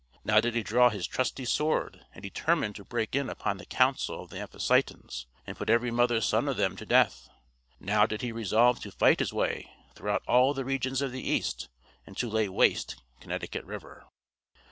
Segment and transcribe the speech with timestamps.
[0.23, 4.23] Now did he draw his trusty sword, and determine to break in upon the council
[4.23, 7.29] of the Amphictyons, and put every mother's son of them to death.
[7.79, 11.69] Now did he resolve to fight his way throughout all the regions of the east,
[12.07, 14.05] and to lay waste Connecticut river.